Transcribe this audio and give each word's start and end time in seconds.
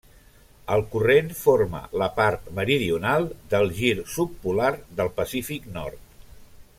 El 0.75 0.79
corrent 0.93 1.27
forma 1.41 1.81
la 2.03 2.07
part 2.15 2.49
meridional 2.61 3.29
del 3.53 3.71
gir 3.81 3.93
subpolar 4.15 4.71
del 5.01 5.13
Pacífic 5.21 5.69
Nord. 5.81 6.23